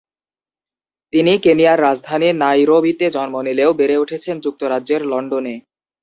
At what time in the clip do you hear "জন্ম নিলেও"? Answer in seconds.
3.11-3.71